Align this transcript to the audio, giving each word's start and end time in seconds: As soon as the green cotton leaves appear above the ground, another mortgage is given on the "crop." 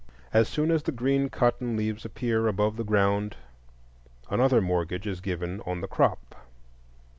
As 0.33 0.49
soon 0.49 0.71
as 0.71 0.81
the 0.81 0.91
green 0.91 1.29
cotton 1.29 1.77
leaves 1.77 2.05
appear 2.05 2.47
above 2.47 2.75
the 2.75 2.83
ground, 2.83 3.37
another 4.31 4.59
mortgage 4.59 5.05
is 5.05 5.21
given 5.21 5.61
on 5.63 5.81
the 5.81 5.87
"crop." 5.87 6.33